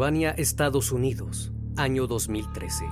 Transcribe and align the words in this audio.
Pensilvania, 0.00 0.30
Estados 0.30 0.92
Unidos, 0.92 1.52
año 1.76 2.06
2013. 2.06 2.86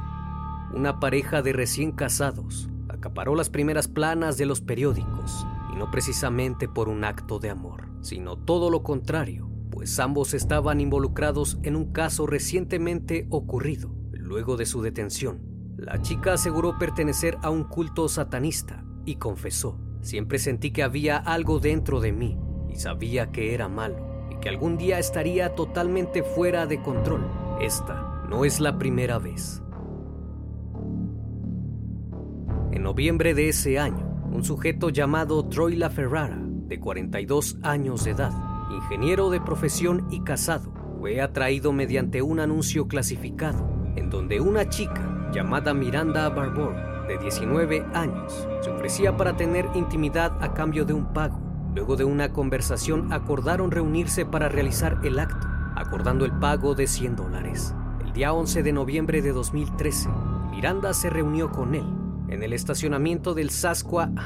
Una 0.75 1.01
pareja 1.01 1.41
de 1.41 1.55
recién 1.55 1.91
casados 1.91 2.69
acaparó 2.91 3.35
las 3.35 3.49
primeras 3.49 3.89
planas 3.89 4.37
de 4.37 4.45
los 4.45 4.61
periódicos, 4.61 5.47
y 5.73 5.77
no 5.79 5.91
precisamente 5.91 6.69
por 6.69 6.91
un 6.91 7.05
acto 7.05 7.39
de 7.39 7.49
amor, 7.49 7.89
sino 8.03 8.37
todo 8.37 8.69
lo 8.69 8.83
contrario, 8.83 9.49
pues 9.71 9.99
ambos 9.99 10.35
estaban 10.35 10.83
involucrados 10.83 11.59
en 11.63 11.77
un 11.77 11.93
caso 11.93 12.27
recientemente 12.27 13.27
ocurrido. 13.31 13.91
Luego 14.13 14.59
de 14.59 14.67
su 14.67 14.83
detención, 14.83 15.41
la 15.79 16.03
chica 16.03 16.35
aseguró 16.35 16.77
pertenecer 16.77 17.39
a 17.41 17.49
un 17.49 17.65
culto 17.65 18.07
satanista 18.11 18.85
y 19.07 19.15
confesó, 19.15 19.81
siempre 20.03 20.39
sentí 20.39 20.73
que 20.73 20.83
había 20.83 21.17
algo 21.17 21.59
dentro 21.59 22.01
de 22.01 22.13
mí 22.13 22.39
y 22.69 22.77
sabía 22.77 23.31
que 23.31 23.55
era 23.55 23.67
malo 23.67 24.08
que 24.49 24.55
algún 24.55 24.79
día 24.79 24.99
estaría 24.99 25.55
totalmente 25.55 26.23
fuera 26.23 26.67
de 26.67 26.81
control. 26.81 27.21
Esta 27.61 28.25
no 28.31 28.47
es 28.47 28.61
la 28.61 28.79
primera 28.79 29.19
vez. 29.19 29.63
En 32.73 32.83
noviembre 32.83 33.35
de 33.35 33.51
ese 33.51 33.79
año, 33.79 34.09
un 34.33 34.45
sujeto 34.45 34.89
llamado 34.89 35.47
Troy 35.51 35.77
LaFerrara, 35.77 36.39
de 36.41 36.81
42 36.81 37.59
años 37.63 38.05
de 38.05 38.13
edad, 38.13 38.33
ingeniero 38.71 39.29
de 39.29 39.43
profesión 39.43 40.09
y 40.11 40.23
casado, 40.23 40.73
fue 40.99 41.21
atraído 41.21 41.75
mediante 41.75 42.23
un 42.23 42.41
anuncio 42.41 42.89
clasificado 42.89 43.69
en 43.97 44.09
donde 44.09 44.41
una 44.41 44.67
chica 44.71 45.31
llamada 45.31 45.75
Miranda 45.75 46.27
Barbour, 46.31 46.75
de 47.07 47.19
19 47.19 47.85
años, 47.93 48.49
se 48.63 48.71
ofrecía 48.71 49.15
para 49.15 49.37
tener 49.37 49.67
intimidad 49.75 50.43
a 50.43 50.55
cambio 50.55 50.87
de 50.87 50.95
un 50.95 51.13
pago. 51.13 51.48
Luego 51.79 51.95
de 51.95 52.03
una 52.03 52.33
conversación 52.33 53.13
acordaron 53.13 53.71
reunirse 53.71 54.27
para 54.27 54.49
realizar 54.49 54.99
el 55.05 55.21
acto, 55.21 55.47
acordando 55.77 56.25
el 56.25 56.33
pago 56.33 56.75
de 56.75 56.89
100 56.89 57.15
dólares. 57.15 57.73
El 58.05 58.13
día 58.13 58.33
11 58.33 58.65
de 58.65 58.73
noviembre 58.73 59.23
de 59.23 59.31
2013, 59.31 60.09
Miranda 60.51 60.93
se 60.93 61.09
reunió 61.09 61.53
con 61.53 61.77
él 61.77 61.85
en 62.31 62.43
el 62.43 62.53
estacionamiento 62.53 63.33
del 63.33 63.53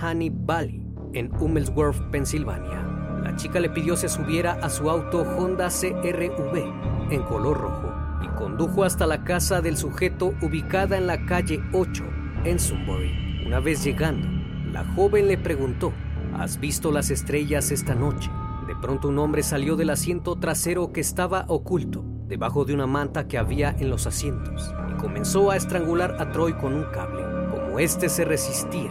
Honey 0.03 0.33
Valley, 0.35 0.83
en 1.13 1.31
Hummelsworth, 1.31 2.11
Pensilvania. 2.11 3.21
La 3.23 3.37
chica 3.37 3.61
le 3.61 3.69
pidió 3.69 3.99
se 3.99 4.09
subiera 4.09 4.53
a 4.53 4.71
su 4.71 4.89
auto 4.89 5.21
Honda 5.21 5.69
CRV 5.69 7.11
en 7.11 7.23
color 7.25 7.59
rojo 7.61 7.93
y 8.25 8.29
condujo 8.29 8.83
hasta 8.83 9.07
la 9.07 9.25
casa 9.25 9.61
del 9.61 9.77
sujeto 9.77 10.33
ubicada 10.41 10.97
en 10.97 11.07
la 11.07 11.27
calle 11.27 11.63
8 11.75 12.03
en 12.47 12.59
Sunbury. 12.59 13.45
Una 13.47 13.61
vez 13.61 13.85
llegando, 13.85 14.27
la 14.73 14.87
joven 14.95 15.29
le 15.29 15.37
preguntó 15.37 15.93
¿Has 16.35 16.59
visto 16.59 16.91
las 16.91 17.11
estrellas 17.11 17.71
esta 17.71 17.95
noche? 17.95 18.31
De 18.67 18.75
pronto 18.75 19.09
un 19.09 19.19
hombre 19.19 19.43
salió 19.43 19.77
del 19.77 19.91
asiento 19.91 20.39
trasero 20.39 20.93
que 20.93 21.01
estaba 21.01 21.45
oculto 21.49 22.05
debajo 22.27 22.65
de 22.65 22.73
una 22.73 22.87
manta 22.87 23.29
que 23.29 23.37
había 23.37 23.71
en 23.79 23.91
los 23.91 24.07
asientos 24.07 24.73
y 24.91 24.95
comenzó 24.95 25.51
a 25.51 25.57
estrangular 25.57 26.17
a 26.21 26.33
Troy 26.33 26.55
con 26.55 26.73
un 26.73 26.85
cable. 26.85 27.23
Como 27.51 27.79
éste 27.79 28.09
se 28.09 28.25
resistía, 28.25 28.91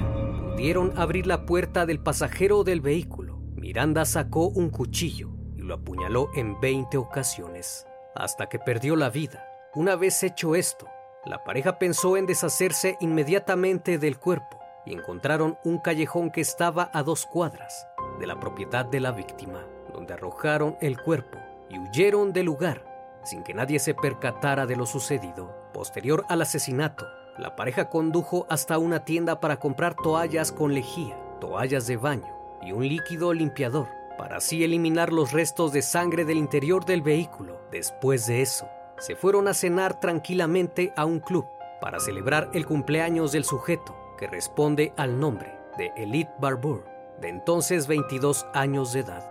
pudieron 0.51 0.94
abrir 0.97 1.25
la 1.25 1.46
puerta 1.46 1.88
del 1.88 2.00
pasajero 2.00 2.63
del 2.63 2.80
vehículo. 2.80 3.40
Miranda 3.56 4.06
sacó 4.06 4.47
un 4.47 4.69
cuchillo 4.69 5.31
y 5.57 5.62
lo 5.62 5.74
apuñaló 5.74 6.30
en 6.35 6.59
20 6.59 6.97
ocasiones, 6.97 7.88
hasta 8.16 8.47
que 8.50 8.59
perdió 8.59 8.96
la 8.96 9.09
vida. 9.09 9.44
Una 9.74 9.96
vez 9.96 10.22
hecho 10.22 10.53
esto, 10.53 10.88
la 11.25 11.44
pareja 11.44 11.80
pensó 11.80 12.18
en 12.18 12.27
deshacerse 12.27 12.98
inmediatamente 13.01 13.98
del 13.98 14.19
cuerpo 14.19 14.61
y 14.86 14.94
encontraron 14.94 15.57
un 15.63 15.78
callejón 15.80 16.31
que 16.31 16.42
estaba 16.42 16.89
a 16.94 17.04
dos 17.04 17.25
cuadras 17.25 17.88
de 18.19 18.28
la 18.28 18.39
propiedad 18.39 18.86
de 18.86 19.00
la 19.00 19.12
víctima, 19.12 19.66
donde 19.94 20.13
arrojaron 20.13 20.78
el 20.81 21.01
cuerpo 21.01 21.38
y 21.69 21.80
huyeron 21.80 22.33
del 22.33 22.45
lugar 22.45 22.92
sin 23.24 23.44
que 23.44 23.54
nadie 23.54 23.80
se 23.80 23.94
percatara 23.94 24.66
de 24.66 24.75
lo 24.75 24.86
sucedido. 24.86 25.56
Posterior 25.74 26.25
al 26.30 26.42
asesinato, 26.42 27.06
la 27.38 27.56
pareja 27.56 27.89
condujo 27.89 28.45
hasta 28.50 28.78
una 28.78 29.06
tienda 29.06 29.39
para 29.39 29.57
comprar 29.57 29.95
toallas 29.95 30.51
con 30.51 30.74
lejía, 30.74 31.18
toallas 31.39 31.88
de 31.88 31.98
baño 31.98 32.27
y 32.62 32.72
un 32.72 32.88
líquido 32.88 33.34
limpiador, 33.34 33.88
para 34.18 34.38
así 34.38 34.63
eliminar 34.63 35.12
los 35.13 35.31
restos 35.31 35.72
de 35.72 35.81
sangre 35.81 36.25
del 36.25 36.38
interior 36.38 36.86
del 36.86 37.01
vehículo. 37.01 37.62
Después 37.72 38.27
de 38.27 38.42
eso, 38.42 38.68
se 38.98 39.16
fueron 39.16 39.48
a 39.48 39.54
cenar 39.54 40.00
tranquilamente 40.00 40.94
a 40.95 41.06
un 41.06 41.19
club 41.19 41.45
para 41.80 42.00
celebrar 42.00 42.50
el 42.54 42.66
cumpleaños 42.66 43.31
del 43.31 43.45
sujeto 43.45 43.95
que 44.21 44.27
responde 44.27 44.94
al 44.97 45.19
nombre 45.19 45.51
de 45.79 45.91
Elite 45.97 46.31
Barbour, 46.39 46.85
de 47.19 47.27
entonces 47.27 47.88
22 47.88 48.45
años 48.53 48.94
de 48.94 49.00
edad. 49.00 49.27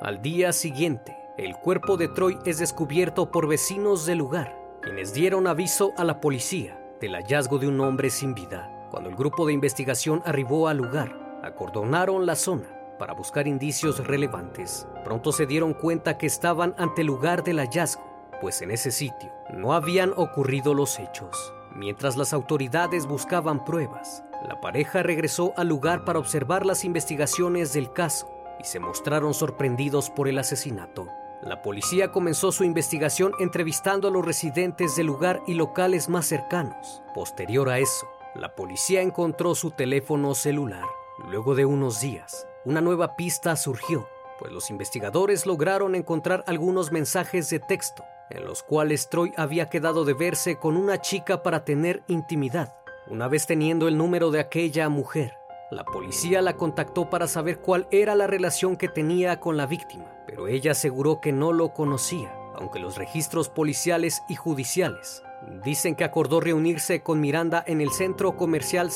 Al 0.00 0.22
día 0.22 0.52
siguiente, 0.52 1.18
el 1.36 1.56
cuerpo 1.56 1.96
de 1.96 2.06
Troy 2.06 2.38
es 2.44 2.60
descubierto 2.60 3.32
por 3.32 3.48
vecinos 3.48 4.06
del 4.06 4.18
lugar, 4.18 4.56
quienes 4.82 5.14
dieron 5.14 5.48
aviso 5.48 5.94
a 5.96 6.04
la 6.04 6.20
policía 6.20 6.80
del 7.00 7.16
hallazgo 7.16 7.58
de 7.58 7.66
un 7.66 7.80
hombre 7.80 8.08
sin 8.10 8.34
vida. 8.34 8.86
Cuando 8.92 9.10
el 9.10 9.16
grupo 9.16 9.44
de 9.44 9.54
investigación 9.54 10.22
arribó 10.24 10.68
al 10.68 10.76
lugar, 10.76 11.40
acordonaron 11.42 12.24
la 12.24 12.36
zona 12.36 12.68
para 13.00 13.14
buscar 13.14 13.48
indicios 13.48 14.06
relevantes. 14.06 14.86
Pronto 15.02 15.32
se 15.32 15.44
dieron 15.44 15.74
cuenta 15.74 16.18
que 16.18 16.26
estaban 16.26 16.72
ante 16.78 17.00
el 17.00 17.08
lugar 17.08 17.42
del 17.42 17.58
hallazgo, 17.58 18.04
pues 18.40 18.62
en 18.62 18.70
ese 18.70 18.92
sitio 18.92 19.32
no 19.52 19.72
habían 19.72 20.12
ocurrido 20.16 20.72
los 20.72 21.00
hechos. 21.00 21.52
Mientras 21.76 22.16
las 22.16 22.32
autoridades 22.32 23.06
buscaban 23.06 23.62
pruebas, 23.62 24.24
la 24.48 24.62
pareja 24.62 25.02
regresó 25.02 25.52
al 25.58 25.68
lugar 25.68 26.06
para 26.06 26.18
observar 26.18 26.64
las 26.64 26.84
investigaciones 26.84 27.74
del 27.74 27.92
caso 27.92 28.30
y 28.58 28.64
se 28.64 28.80
mostraron 28.80 29.34
sorprendidos 29.34 30.08
por 30.08 30.26
el 30.26 30.38
asesinato. 30.38 31.06
La 31.42 31.60
policía 31.60 32.12
comenzó 32.12 32.50
su 32.50 32.64
investigación 32.64 33.32
entrevistando 33.40 34.08
a 34.08 34.10
los 34.10 34.24
residentes 34.24 34.96
del 34.96 35.06
lugar 35.06 35.42
y 35.46 35.52
locales 35.52 36.08
más 36.08 36.24
cercanos. 36.24 37.02
Posterior 37.14 37.68
a 37.68 37.78
eso, 37.78 38.06
la 38.34 38.54
policía 38.54 39.02
encontró 39.02 39.54
su 39.54 39.70
teléfono 39.70 40.34
celular. 40.34 40.86
Luego 41.28 41.54
de 41.54 41.66
unos 41.66 42.00
días, 42.00 42.48
una 42.64 42.80
nueva 42.80 43.16
pista 43.16 43.54
surgió, 43.54 44.08
pues 44.38 44.50
los 44.50 44.70
investigadores 44.70 45.44
lograron 45.44 45.94
encontrar 45.94 46.42
algunos 46.46 46.90
mensajes 46.90 47.50
de 47.50 47.60
texto 47.60 48.02
en 48.30 48.44
los 48.44 48.62
cuales 48.62 49.08
Troy 49.08 49.32
había 49.36 49.68
quedado 49.68 50.04
de 50.04 50.14
verse 50.14 50.56
con 50.56 50.76
una 50.76 51.00
chica 51.00 51.42
para 51.42 51.64
tener 51.64 52.02
intimidad. 52.08 52.74
Una 53.08 53.28
vez 53.28 53.46
teniendo 53.46 53.88
el 53.88 53.96
número 53.96 54.30
de 54.30 54.40
aquella 54.40 54.88
mujer, 54.88 55.34
la 55.70 55.84
policía 55.84 56.42
la 56.42 56.56
contactó 56.56 57.10
para 57.10 57.26
saber 57.28 57.58
cuál 57.58 57.88
era 57.90 58.14
la 58.14 58.26
relación 58.26 58.76
que 58.76 58.88
tenía 58.88 59.40
con 59.40 59.56
la 59.56 59.66
víctima, 59.66 60.06
pero 60.26 60.48
ella 60.48 60.72
aseguró 60.72 61.20
que 61.20 61.32
no 61.32 61.52
lo 61.52 61.72
conocía, 61.72 62.32
aunque 62.54 62.78
los 62.78 62.96
registros 62.96 63.48
policiales 63.48 64.22
y 64.28 64.36
judiciales 64.36 65.22
dicen 65.64 65.94
que 65.94 66.04
acordó 66.04 66.40
reunirse 66.40 67.02
con 67.02 67.20
Miranda 67.20 67.62
en 67.66 67.80
el 67.80 67.90
centro 67.90 68.36
comercial 68.36 68.90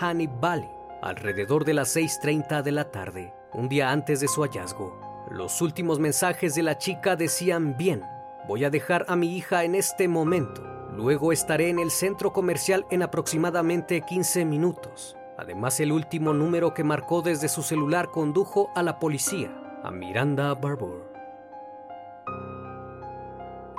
Honey 0.00 0.28
Valley 0.40 0.68
alrededor 1.02 1.64
de 1.64 1.74
las 1.74 1.94
6.30 1.96 2.62
de 2.62 2.72
la 2.72 2.90
tarde, 2.90 3.32
un 3.52 3.68
día 3.68 3.90
antes 3.90 4.20
de 4.20 4.28
su 4.28 4.42
hallazgo. 4.42 5.26
Los 5.30 5.60
últimos 5.60 5.98
mensajes 5.98 6.54
de 6.54 6.62
la 6.62 6.78
chica 6.78 7.16
decían 7.16 7.76
bien, 7.76 8.02
Voy 8.46 8.64
a 8.64 8.70
dejar 8.70 9.04
a 9.08 9.16
mi 9.16 9.36
hija 9.36 9.64
en 9.64 9.74
este 9.74 10.06
momento. 10.06 10.62
Luego 10.94 11.32
estaré 11.32 11.68
en 11.68 11.80
el 11.80 11.90
centro 11.90 12.32
comercial 12.32 12.86
en 12.90 13.02
aproximadamente 13.02 14.02
15 14.02 14.44
minutos. 14.44 15.16
Además, 15.36 15.80
el 15.80 15.90
último 15.90 16.32
número 16.32 16.72
que 16.72 16.84
marcó 16.84 17.22
desde 17.22 17.48
su 17.48 17.62
celular 17.62 18.08
condujo 18.12 18.70
a 18.76 18.84
la 18.84 19.00
policía, 19.00 19.50
a 19.82 19.90
Miranda 19.90 20.54
Barbour. 20.54 21.12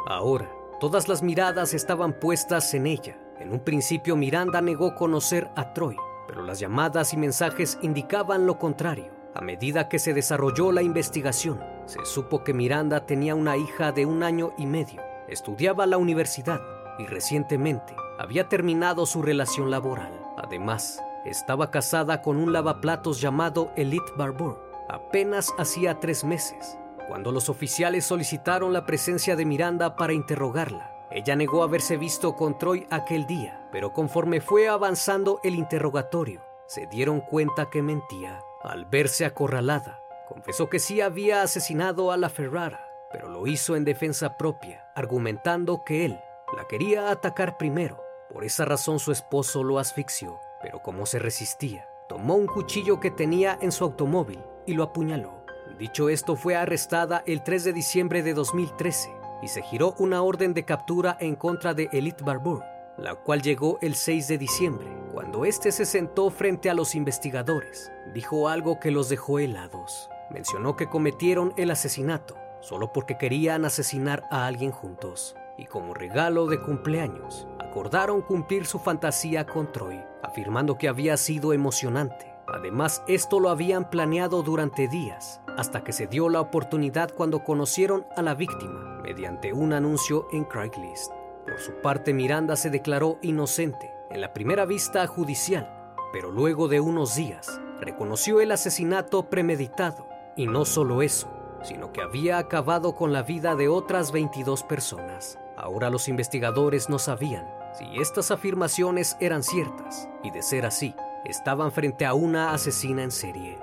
Ahora, 0.05 0.51
todas 0.81 1.07
las 1.07 1.23
miradas 1.23 1.73
estaban 1.73 2.11
puestas 2.11 2.73
en 2.73 2.87
ella. 2.87 3.17
En 3.39 3.53
un 3.53 3.61
principio 3.61 4.17
Miranda 4.17 4.61
negó 4.61 4.95
conocer 4.95 5.49
a 5.55 5.73
Troy, 5.73 5.95
pero 6.27 6.43
las 6.43 6.59
llamadas 6.59 7.13
y 7.13 7.17
mensajes 7.17 7.79
indicaban 7.81 8.45
lo 8.45 8.59
contrario. 8.59 9.11
A 9.33 9.41
medida 9.41 9.87
que 9.87 9.99
se 9.99 10.13
desarrolló 10.13 10.71
la 10.71 10.81
investigación, 10.81 11.59
se 11.87 12.05
supo 12.05 12.43
que 12.43 12.53
Miranda 12.53 13.05
tenía 13.05 13.33
una 13.33 13.57
hija 13.57 13.91
de 13.91 14.05
un 14.05 14.21
año 14.21 14.51
y 14.57 14.65
medio, 14.65 15.01
estudiaba 15.27 15.85
la 15.85 15.97
universidad 15.97 16.61
y 16.99 17.05
recientemente 17.05 17.95
había 18.19 18.49
terminado 18.49 19.05
su 19.05 19.21
relación 19.21 19.71
laboral. 19.71 20.11
Además, 20.37 21.01
estaba 21.25 21.71
casada 21.71 22.21
con 22.21 22.37
un 22.37 22.53
lavaplatos 22.53 23.21
llamado 23.21 23.71
Elite 23.75 24.11
Barbour. 24.17 24.61
Apenas 24.89 25.53
hacía 25.57 25.99
tres 25.99 26.23
meses, 26.23 26.77
cuando 27.07 27.31
los 27.31 27.49
oficiales 27.49 28.05
solicitaron 28.05 28.73
la 28.73 28.85
presencia 28.85 29.35
de 29.35 29.45
Miranda 29.45 29.95
para 29.95 30.13
interrogarla. 30.13 30.93
Ella 31.09 31.35
negó 31.35 31.63
haberse 31.63 31.95
visto 31.95 32.35
con 32.35 32.57
Troy 32.57 32.85
aquel 32.89 33.25
día, 33.27 33.67
pero 33.71 33.93
conforme 33.93 34.41
fue 34.41 34.67
avanzando 34.67 35.39
el 35.43 35.55
interrogatorio, 35.55 36.41
se 36.67 36.85
dieron 36.87 37.21
cuenta 37.21 37.69
que 37.69 37.81
mentía. 37.81 38.41
Al 38.61 38.85
verse 38.85 39.23
acorralada, 39.25 40.01
confesó 40.27 40.69
que 40.69 40.79
sí 40.79 41.01
había 41.01 41.41
asesinado 41.41 42.11
a 42.11 42.17
la 42.17 42.29
Ferrara, 42.29 42.85
pero 43.11 43.29
lo 43.29 43.47
hizo 43.47 43.75
en 43.75 43.85
defensa 43.85 44.37
propia, 44.37 44.91
argumentando 44.95 45.83
que 45.85 46.05
él 46.05 46.19
la 46.55 46.65
quería 46.67 47.09
atacar 47.11 47.57
primero. 47.57 48.03
Por 48.31 48.43
esa 48.43 48.65
razón 48.65 48.99
su 48.99 49.11
esposo 49.11 49.63
lo 49.63 49.79
asfixió, 49.79 50.39
pero 50.61 50.81
como 50.81 51.05
se 51.05 51.19
resistía, 51.19 51.87
tomó 52.09 52.35
un 52.35 52.47
cuchillo 52.47 52.99
que 52.99 53.11
tenía 53.11 53.57
en 53.61 53.71
su 53.71 53.83
automóvil 53.85 54.43
y 54.65 54.73
lo 54.73 54.83
apuñaló. 54.83 55.45
Dicho 55.79 56.09
esto, 56.09 56.35
fue 56.35 56.55
arrestada 56.55 57.23
el 57.25 57.43
3 57.43 57.63
de 57.65 57.73
diciembre 57.73 58.23
de 58.23 58.33
2013 58.33 59.09
y 59.41 59.47
se 59.47 59.61
giró 59.61 59.95
una 59.99 60.23
orden 60.23 60.53
de 60.53 60.65
captura 60.65 61.17
en 61.19 61.35
contra 61.35 61.73
de 61.73 61.89
Elite 61.93 62.23
Barbour, 62.23 62.63
la 62.97 63.15
cual 63.15 63.41
llegó 63.41 63.77
el 63.81 63.95
6 63.95 64.27
de 64.27 64.37
diciembre 64.37 64.97
cuando 65.17 65.45
éste 65.45 65.71
se 65.71 65.85
sentó 65.85 66.29
frente 66.29 66.69
a 66.69 66.75
los 66.75 66.93
investigadores, 66.93 67.91
dijo 68.13 68.49
algo 68.49 68.79
que 68.79 68.91
los 68.91 69.09
dejó 69.09 69.39
helados. 69.39 70.11
Mencionó 70.29 70.75
que 70.75 70.87
cometieron 70.87 71.53
el 71.57 71.71
asesinato 71.71 72.35
solo 72.61 72.91
porque 72.91 73.17
querían 73.17 73.65
asesinar 73.65 74.23
a 74.31 74.45
alguien 74.47 74.71
juntos 74.71 75.35
y 75.57 75.65
como 75.65 75.93
regalo 75.93 76.47
de 76.47 76.59
cumpleaños 76.59 77.47
acordaron 77.59 78.21
cumplir 78.21 78.65
su 78.65 78.79
fantasía 78.79 79.45
con 79.45 79.71
Troy, 79.71 80.03
afirmando 80.23 80.77
que 80.77 80.87
había 80.87 81.17
sido 81.17 81.53
emocionante. 81.53 82.33
Además, 82.47 83.03
esto 83.07 83.39
lo 83.39 83.49
habían 83.49 83.89
planeado 83.89 84.41
durante 84.41 84.87
días, 84.87 85.41
hasta 85.57 85.83
que 85.83 85.91
se 85.91 86.07
dio 86.07 86.29
la 86.29 86.39
oportunidad 86.39 87.11
cuando 87.11 87.43
conocieron 87.43 88.05
a 88.15 88.21
la 88.21 88.35
víctima 88.35 88.99
mediante 89.01 89.51
un 89.53 89.73
anuncio 89.73 90.27
en 90.31 90.45
Craigslist. 90.45 91.11
Por 91.45 91.59
su 91.59 91.73
parte, 91.81 92.13
Miranda 92.13 92.55
se 92.55 92.69
declaró 92.69 93.17
inocente 93.21 93.91
en 94.09 94.21
la 94.21 94.33
primera 94.33 94.65
vista 94.65 95.05
judicial, 95.07 95.93
pero 96.13 96.31
luego 96.31 96.67
de 96.67 96.79
unos 96.79 97.15
días 97.15 97.59
reconoció 97.81 98.41
el 98.41 98.51
asesinato 98.51 99.29
premeditado. 99.29 100.06
Y 100.37 100.47
no 100.47 100.63
solo 100.63 101.01
eso, 101.01 101.27
sino 101.63 101.91
que 101.91 102.01
había 102.01 102.37
acabado 102.37 102.95
con 102.95 103.11
la 103.11 103.23
vida 103.23 103.55
de 103.55 103.67
otras 103.67 104.13
22 104.13 104.63
personas. 104.63 105.37
Ahora 105.57 105.89
los 105.89 106.07
investigadores 106.07 106.89
no 106.89 106.99
sabían 106.99 107.45
si 107.77 107.99
estas 107.99 108.31
afirmaciones 108.31 109.17
eran 109.19 109.43
ciertas, 109.43 110.07
y 110.23 110.31
de 110.31 110.41
ser 110.41 110.65
así, 110.65 110.95
estaban 111.25 111.71
frente 111.71 112.05
a 112.05 112.13
una 112.13 112.53
asesina 112.53 113.03
en 113.03 113.11
serie. 113.11 113.57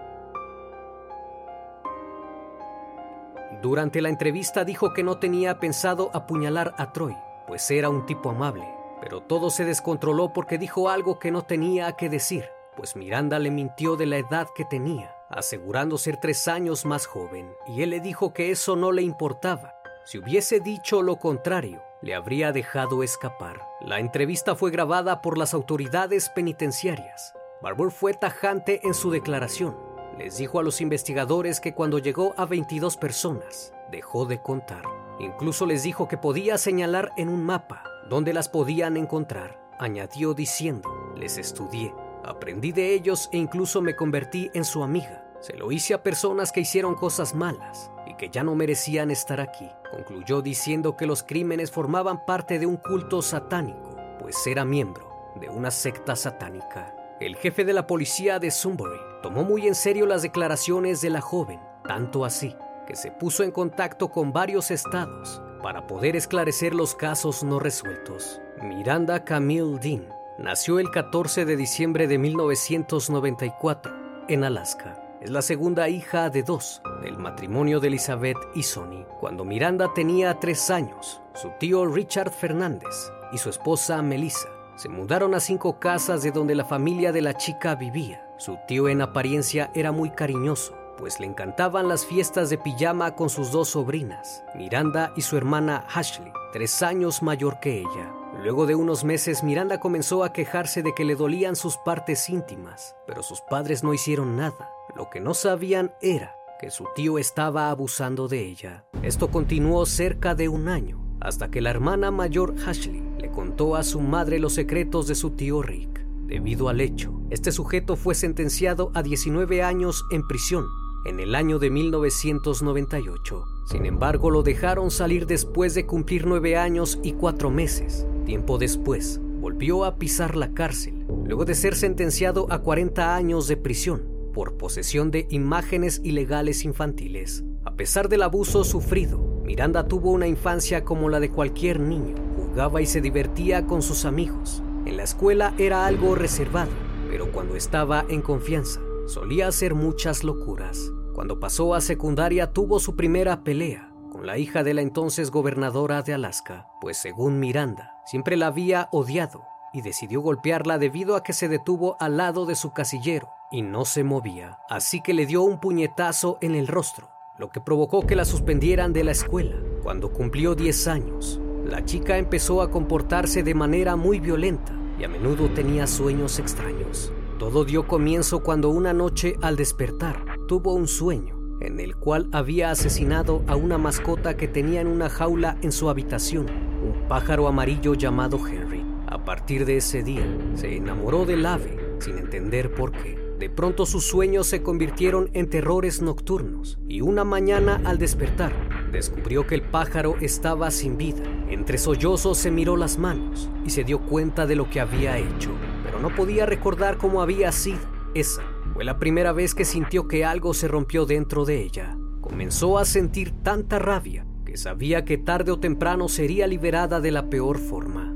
Durante 3.62 4.02
la 4.02 4.10
entrevista 4.10 4.64
dijo 4.64 4.92
que 4.92 5.02
no 5.02 5.18
tenía 5.18 5.58
pensado 5.58 6.10
apuñalar 6.12 6.74
a 6.76 6.92
Troy, 6.92 7.16
pues 7.46 7.70
era 7.70 7.88
un 7.88 8.04
tipo 8.04 8.30
amable 8.30 8.74
pero 9.04 9.20
todo 9.20 9.50
se 9.50 9.66
descontroló 9.66 10.32
porque 10.32 10.56
dijo 10.56 10.88
algo 10.88 11.18
que 11.18 11.30
no 11.30 11.42
tenía 11.42 11.92
que 11.92 12.08
decir, 12.08 12.48
pues 12.74 12.96
Miranda 12.96 13.38
le 13.38 13.50
mintió 13.50 13.96
de 13.96 14.06
la 14.06 14.16
edad 14.16 14.48
que 14.54 14.64
tenía, 14.64 15.13
asegurando 15.34 15.98
ser 15.98 16.16
tres 16.16 16.48
años 16.48 16.84
más 16.84 17.06
joven, 17.06 17.52
y 17.66 17.82
él 17.82 17.90
le 17.90 18.00
dijo 18.00 18.32
que 18.32 18.50
eso 18.50 18.76
no 18.76 18.92
le 18.92 19.02
importaba. 19.02 19.74
Si 20.04 20.18
hubiese 20.18 20.60
dicho 20.60 21.02
lo 21.02 21.16
contrario, 21.16 21.82
le 22.02 22.14
habría 22.14 22.52
dejado 22.52 23.02
escapar. 23.02 23.60
La 23.80 23.98
entrevista 23.98 24.54
fue 24.54 24.70
grabada 24.70 25.22
por 25.22 25.38
las 25.38 25.54
autoridades 25.54 26.28
penitenciarias. 26.28 27.34
Barbour 27.62 27.90
fue 27.90 28.12
tajante 28.12 28.80
en 28.84 28.94
su 28.94 29.10
declaración. 29.10 29.76
Les 30.18 30.36
dijo 30.36 30.60
a 30.60 30.62
los 30.62 30.80
investigadores 30.80 31.60
que 31.60 31.74
cuando 31.74 31.98
llegó 31.98 32.34
a 32.36 32.44
22 32.44 32.96
personas, 32.98 33.72
dejó 33.90 34.26
de 34.26 34.40
contar. 34.40 34.84
Incluso 35.18 35.64
les 35.66 35.82
dijo 35.82 36.06
que 36.06 36.18
podía 36.18 36.58
señalar 36.58 37.12
en 37.16 37.28
un 37.28 37.42
mapa 37.42 37.84
dónde 38.08 38.32
las 38.32 38.48
podían 38.48 38.96
encontrar. 38.96 39.58
Añadió 39.78 40.34
diciendo, 40.34 40.88
les 41.16 41.38
estudié, 41.38 41.94
aprendí 42.26 42.72
de 42.72 42.94
ellos 42.94 43.28
e 43.32 43.38
incluso 43.38 43.80
me 43.82 43.96
convertí 43.96 44.50
en 44.54 44.64
su 44.64 44.82
amiga. 44.82 45.24
Se 45.40 45.56
lo 45.56 45.70
hice 45.72 45.94
a 45.94 46.02
personas 46.02 46.52
que 46.52 46.60
hicieron 46.60 46.94
cosas 46.94 47.34
malas 47.34 47.90
y 48.06 48.14
que 48.14 48.30
ya 48.30 48.42
no 48.42 48.54
merecían 48.54 49.10
estar 49.10 49.40
aquí. 49.40 49.68
Concluyó 49.90 50.42
diciendo 50.42 50.96
que 50.96 51.06
los 51.06 51.22
crímenes 51.22 51.70
formaban 51.70 52.24
parte 52.24 52.58
de 52.58 52.66
un 52.66 52.76
culto 52.76 53.22
satánico, 53.22 53.96
pues 54.18 54.46
era 54.46 54.64
miembro 54.64 55.34
de 55.40 55.48
una 55.48 55.70
secta 55.70 56.16
satánica. 56.16 56.94
El 57.20 57.36
jefe 57.36 57.64
de 57.64 57.72
la 57.72 57.86
policía 57.86 58.38
de 58.38 58.50
Sunbury 58.50 58.98
tomó 59.22 59.44
muy 59.44 59.66
en 59.66 59.74
serio 59.74 60.06
las 60.06 60.22
declaraciones 60.22 61.00
de 61.00 61.10
la 61.10 61.20
joven, 61.20 61.60
tanto 61.86 62.24
así 62.24 62.56
que 62.86 62.96
se 62.96 63.10
puso 63.10 63.42
en 63.42 63.50
contacto 63.50 64.10
con 64.10 64.32
varios 64.32 64.70
estados 64.70 65.42
para 65.62 65.86
poder 65.86 66.16
esclarecer 66.16 66.74
los 66.74 66.94
casos 66.94 67.42
no 67.42 67.58
resueltos. 67.58 68.40
Miranda 68.62 69.24
Camille 69.24 69.78
Dean 69.78 70.23
nació 70.38 70.78
el 70.78 70.90
14 70.90 71.44
de 71.44 71.56
diciembre 71.56 72.06
de 72.06 72.18
1994 72.18 73.92
en 74.28 74.44
Alaska. 74.44 75.00
Es 75.20 75.30
la 75.30 75.42
segunda 75.42 75.88
hija 75.88 76.30
de 76.30 76.42
dos 76.42 76.82
del 77.02 77.18
matrimonio 77.18 77.80
de 77.80 77.88
Elizabeth 77.88 78.36
y 78.54 78.62
Sonny. 78.62 79.06
Cuando 79.20 79.44
Miranda 79.44 79.92
tenía 79.94 80.38
tres 80.38 80.70
años, 80.70 81.20
su 81.34 81.50
tío 81.58 81.86
Richard 81.86 82.30
Fernández 82.30 83.12
y 83.32 83.38
su 83.38 83.48
esposa 83.50 84.02
Melissa 84.02 84.48
se 84.76 84.88
mudaron 84.88 85.34
a 85.34 85.40
cinco 85.40 85.78
casas 85.78 86.22
de 86.22 86.32
donde 86.32 86.54
la 86.54 86.64
familia 86.64 87.12
de 87.12 87.22
la 87.22 87.34
chica 87.34 87.74
vivía. 87.74 88.26
Su 88.36 88.58
tío 88.66 88.88
en 88.88 89.02
apariencia 89.02 89.70
era 89.74 89.92
muy 89.92 90.10
cariñoso 90.10 90.74
pues 90.96 91.20
le 91.20 91.26
encantaban 91.26 91.88
las 91.88 92.06
fiestas 92.06 92.50
de 92.50 92.58
pijama 92.58 93.14
con 93.14 93.28
sus 93.28 93.50
dos 93.50 93.70
sobrinas, 93.70 94.44
Miranda 94.54 95.12
y 95.16 95.22
su 95.22 95.36
hermana 95.36 95.84
Ashley, 95.92 96.32
tres 96.52 96.82
años 96.82 97.22
mayor 97.22 97.60
que 97.60 97.78
ella. 97.78 98.23
Luego 98.44 98.66
de 98.66 98.74
unos 98.74 99.04
meses, 99.04 99.42
Miranda 99.42 99.80
comenzó 99.80 100.22
a 100.22 100.34
quejarse 100.34 100.82
de 100.82 100.94
que 100.94 101.06
le 101.06 101.16
dolían 101.16 101.56
sus 101.56 101.78
partes 101.78 102.28
íntimas, 102.28 102.94
pero 103.06 103.22
sus 103.22 103.40
padres 103.40 103.82
no 103.82 103.94
hicieron 103.94 104.36
nada. 104.36 104.70
Lo 104.94 105.08
que 105.08 105.18
no 105.18 105.32
sabían 105.32 105.94
era 106.02 106.36
que 106.60 106.70
su 106.70 106.84
tío 106.94 107.16
estaba 107.16 107.70
abusando 107.70 108.28
de 108.28 108.46
ella. 108.46 108.84
Esto 109.02 109.28
continuó 109.28 109.86
cerca 109.86 110.34
de 110.34 110.50
un 110.50 110.68
año, 110.68 111.02
hasta 111.22 111.50
que 111.50 111.62
la 111.62 111.70
hermana 111.70 112.10
mayor 112.10 112.54
Ashley 112.66 113.02
le 113.16 113.30
contó 113.30 113.76
a 113.76 113.82
su 113.82 114.00
madre 114.00 114.38
los 114.38 114.52
secretos 114.52 115.06
de 115.06 115.14
su 115.14 115.30
tío 115.30 115.62
Rick. 115.62 116.04
Debido 116.26 116.68
al 116.68 116.82
hecho, 116.82 117.14
este 117.30 117.50
sujeto 117.50 117.96
fue 117.96 118.14
sentenciado 118.14 118.92
a 118.92 119.02
19 119.02 119.62
años 119.62 120.04
en 120.10 120.26
prisión 120.28 120.66
en 121.06 121.18
el 121.18 121.34
año 121.34 121.58
de 121.58 121.70
1998. 121.70 123.53
Sin 123.66 123.86
embargo, 123.86 124.30
lo 124.30 124.42
dejaron 124.42 124.90
salir 124.90 125.26
después 125.26 125.74
de 125.74 125.86
cumplir 125.86 126.26
nueve 126.26 126.56
años 126.56 126.98
y 127.02 127.12
cuatro 127.12 127.50
meses. 127.50 128.06
Tiempo 128.26 128.58
después, 128.58 129.20
volvió 129.40 129.84
a 129.84 129.96
pisar 129.96 130.36
la 130.36 130.52
cárcel, 130.52 131.04
luego 131.24 131.44
de 131.44 131.54
ser 131.54 131.74
sentenciado 131.74 132.46
a 132.50 132.60
40 132.60 133.14
años 133.14 133.48
de 133.48 133.56
prisión 133.56 134.02
por 134.34 134.56
posesión 134.56 135.10
de 135.10 135.26
imágenes 135.30 136.00
ilegales 136.02 136.64
infantiles. 136.64 137.44
A 137.64 137.76
pesar 137.76 138.08
del 138.08 138.22
abuso 138.22 138.64
sufrido, 138.64 139.18
Miranda 139.44 139.86
tuvo 139.86 140.10
una 140.10 140.26
infancia 140.26 140.84
como 140.84 141.08
la 141.08 141.20
de 141.20 141.30
cualquier 141.30 141.80
niño. 141.80 142.14
Jugaba 142.36 142.82
y 142.82 142.86
se 142.86 143.00
divertía 143.00 143.66
con 143.66 143.80
sus 143.80 144.04
amigos. 144.04 144.62
En 144.84 144.96
la 144.96 145.04
escuela 145.04 145.54
era 145.56 145.86
algo 145.86 146.14
reservado, 146.14 146.72
pero 147.08 147.30
cuando 147.32 147.56
estaba 147.56 148.04
en 148.08 148.20
confianza, 148.20 148.80
solía 149.06 149.48
hacer 149.48 149.74
muchas 149.74 150.24
locuras. 150.24 150.92
Cuando 151.14 151.38
pasó 151.38 151.76
a 151.76 151.80
secundaria 151.80 152.52
tuvo 152.52 152.80
su 152.80 152.96
primera 152.96 153.44
pelea 153.44 153.88
con 154.10 154.26
la 154.26 154.36
hija 154.36 154.64
de 154.64 154.74
la 154.74 154.80
entonces 154.80 155.30
gobernadora 155.30 156.02
de 156.02 156.12
Alaska, 156.12 156.66
pues 156.80 156.96
según 156.96 157.38
Miranda, 157.38 158.00
siempre 158.04 158.36
la 158.36 158.48
había 158.48 158.88
odiado 158.90 159.44
y 159.72 159.82
decidió 159.82 160.20
golpearla 160.20 160.76
debido 160.78 161.14
a 161.14 161.22
que 161.22 161.32
se 161.32 161.48
detuvo 161.48 161.96
al 162.00 162.16
lado 162.16 162.46
de 162.46 162.56
su 162.56 162.72
casillero 162.72 163.28
y 163.52 163.62
no 163.62 163.84
se 163.84 164.02
movía, 164.02 164.58
así 164.68 165.00
que 165.00 165.14
le 165.14 165.26
dio 165.26 165.42
un 165.42 165.60
puñetazo 165.60 166.38
en 166.40 166.56
el 166.56 166.66
rostro, 166.66 167.10
lo 167.38 167.50
que 167.50 167.60
provocó 167.60 168.04
que 168.06 168.16
la 168.16 168.24
suspendieran 168.24 168.92
de 168.92 169.04
la 169.04 169.12
escuela. 169.12 169.56
Cuando 169.84 170.12
cumplió 170.12 170.56
10 170.56 170.88
años, 170.88 171.40
la 171.64 171.84
chica 171.84 172.18
empezó 172.18 172.60
a 172.60 172.72
comportarse 172.72 173.44
de 173.44 173.54
manera 173.54 173.94
muy 173.94 174.18
violenta 174.18 174.76
y 174.98 175.04
a 175.04 175.08
menudo 175.08 175.48
tenía 175.50 175.86
sueños 175.86 176.40
extraños. 176.40 177.12
Todo 177.38 177.64
dio 177.64 177.86
comienzo 177.86 178.42
cuando 178.42 178.70
una 178.70 178.92
noche 178.92 179.36
al 179.42 179.56
despertar 179.56 180.23
tuvo 180.46 180.74
un 180.74 180.88
sueño 180.88 181.44
en 181.60 181.80
el 181.80 181.96
cual 181.96 182.28
había 182.32 182.70
asesinado 182.70 183.42
a 183.46 183.56
una 183.56 183.78
mascota 183.78 184.36
que 184.36 184.48
tenía 184.48 184.80
en 184.80 184.86
una 184.86 185.08
jaula 185.08 185.56
en 185.62 185.72
su 185.72 185.88
habitación, 185.88 186.46
un 186.82 187.08
pájaro 187.08 187.48
amarillo 187.48 187.94
llamado 187.94 188.38
Henry. 188.46 188.84
A 189.06 189.24
partir 189.24 189.64
de 189.64 189.76
ese 189.76 190.02
día, 190.02 190.26
se 190.54 190.76
enamoró 190.76 191.24
del 191.24 191.46
ave 191.46 191.96
sin 192.00 192.18
entender 192.18 192.74
por 192.74 192.92
qué. 192.92 193.22
De 193.38 193.50
pronto 193.50 193.86
sus 193.86 194.04
sueños 194.04 194.46
se 194.46 194.62
convirtieron 194.62 195.30
en 195.32 195.48
terrores 195.48 196.00
nocturnos 196.02 196.78
y 196.88 197.00
una 197.00 197.24
mañana 197.24 197.80
al 197.84 197.98
despertar 197.98 198.52
descubrió 198.92 199.46
que 199.46 199.56
el 199.56 199.62
pájaro 199.62 200.16
estaba 200.20 200.70
sin 200.70 200.96
vida. 200.96 201.22
Entre 201.48 201.78
sollozos 201.78 202.38
se 202.38 202.50
miró 202.50 202.76
las 202.76 202.98
manos 202.98 203.50
y 203.64 203.70
se 203.70 203.84
dio 203.84 204.00
cuenta 204.00 204.46
de 204.46 204.56
lo 204.56 204.70
que 204.70 204.80
había 204.80 205.18
hecho, 205.18 205.50
pero 205.84 205.98
no 205.98 206.14
podía 206.14 206.46
recordar 206.46 206.96
cómo 206.96 207.20
había 207.20 207.50
sido. 207.52 207.80
Esa 208.14 208.42
fue 208.74 208.84
la 208.84 208.98
primera 208.98 209.32
vez 209.32 209.54
que 209.54 209.64
sintió 209.64 210.08
que 210.08 210.24
algo 210.24 210.52
se 210.52 210.66
rompió 210.66 211.06
dentro 211.06 211.44
de 211.44 211.62
ella. 211.62 211.96
Comenzó 212.20 212.76
a 212.76 212.84
sentir 212.84 213.30
tanta 213.30 213.78
rabia 213.78 214.26
que 214.44 214.56
sabía 214.56 215.04
que 215.04 215.16
tarde 215.16 215.52
o 215.52 215.60
temprano 215.60 216.08
sería 216.08 216.48
liberada 216.48 217.00
de 217.00 217.12
la 217.12 217.30
peor 217.30 217.58
forma. 217.58 218.12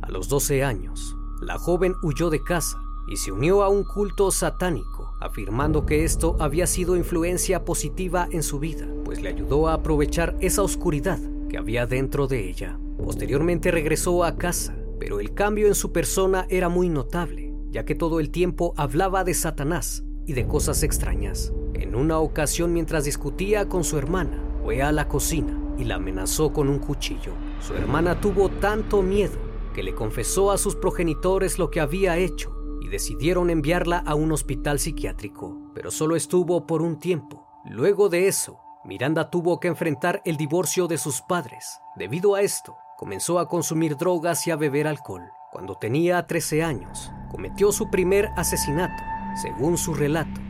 A 0.00 0.10
los 0.10 0.30
12 0.30 0.64
años, 0.64 1.14
la 1.42 1.58
joven 1.58 1.94
huyó 2.02 2.30
de 2.30 2.42
casa 2.42 2.78
y 3.10 3.16
se 3.16 3.30
unió 3.30 3.62
a 3.62 3.68
un 3.68 3.84
culto 3.84 4.30
satánico, 4.30 5.12
afirmando 5.20 5.84
que 5.84 6.04
esto 6.04 6.34
había 6.40 6.66
sido 6.66 6.96
influencia 6.96 7.62
positiva 7.62 8.26
en 8.30 8.42
su 8.42 8.58
vida, 8.58 8.86
pues 9.04 9.20
le 9.20 9.28
ayudó 9.28 9.68
a 9.68 9.74
aprovechar 9.74 10.34
esa 10.40 10.62
oscuridad 10.62 11.18
que 11.50 11.58
había 11.58 11.86
dentro 11.86 12.26
de 12.26 12.48
ella. 12.48 12.78
Posteriormente 13.04 13.70
regresó 13.70 14.24
a 14.24 14.36
casa, 14.36 14.77
pero 14.98 15.20
el 15.20 15.34
cambio 15.34 15.66
en 15.66 15.74
su 15.74 15.92
persona 15.92 16.46
era 16.48 16.68
muy 16.68 16.88
notable, 16.88 17.54
ya 17.70 17.84
que 17.84 17.94
todo 17.94 18.20
el 18.20 18.30
tiempo 18.30 18.74
hablaba 18.76 19.24
de 19.24 19.34
Satanás 19.34 20.04
y 20.26 20.32
de 20.32 20.46
cosas 20.46 20.82
extrañas. 20.82 21.52
En 21.74 21.94
una 21.94 22.18
ocasión 22.18 22.72
mientras 22.72 23.04
discutía 23.04 23.68
con 23.68 23.84
su 23.84 23.98
hermana, 23.98 24.42
fue 24.62 24.82
a 24.82 24.92
la 24.92 25.08
cocina 25.08 25.58
y 25.78 25.84
la 25.84 25.94
amenazó 25.94 26.52
con 26.52 26.68
un 26.68 26.78
cuchillo. 26.78 27.32
Su 27.60 27.74
hermana 27.74 28.20
tuvo 28.20 28.50
tanto 28.50 29.00
miedo 29.00 29.38
que 29.74 29.82
le 29.82 29.94
confesó 29.94 30.50
a 30.50 30.58
sus 30.58 30.76
progenitores 30.76 31.58
lo 31.58 31.70
que 31.70 31.80
había 31.80 32.18
hecho 32.18 32.54
y 32.82 32.88
decidieron 32.88 33.48
enviarla 33.48 33.98
a 33.98 34.14
un 34.14 34.32
hospital 34.32 34.78
psiquiátrico, 34.78 35.72
pero 35.74 35.90
solo 35.90 36.16
estuvo 36.16 36.66
por 36.66 36.82
un 36.82 36.98
tiempo. 36.98 37.46
Luego 37.64 38.08
de 38.08 38.28
eso, 38.28 38.58
Miranda 38.84 39.30
tuvo 39.30 39.60
que 39.60 39.68
enfrentar 39.68 40.20
el 40.24 40.36
divorcio 40.36 40.86
de 40.86 40.98
sus 40.98 41.22
padres. 41.22 41.80
Debido 41.96 42.34
a 42.34 42.42
esto, 42.42 42.76
comenzó 42.98 43.38
a 43.38 43.48
consumir 43.48 43.96
drogas 43.96 44.44
y 44.48 44.50
a 44.50 44.56
beber 44.56 44.88
alcohol. 44.88 45.30
Cuando 45.52 45.76
tenía 45.76 46.26
13 46.26 46.64
años, 46.64 47.12
cometió 47.30 47.70
su 47.70 47.90
primer 47.90 48.28
asesinato. 48.36 49.00
Según 49.40 49.78
su 49.78 49.94
relato, 49.94 50.40